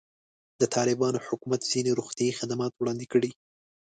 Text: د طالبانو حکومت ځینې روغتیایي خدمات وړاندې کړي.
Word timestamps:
د 0.59 0.61
طالبانو 0.75 1.19
حکومت 1.27 1.61
ځینې 1.71 1.91
روغتیایي 1.99 2.37
خدمات 2.39 2.71
وړاندې 2.75 3.05
کړي. 3.13 3.31